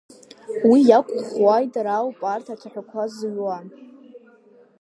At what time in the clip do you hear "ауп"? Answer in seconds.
1.95-2.19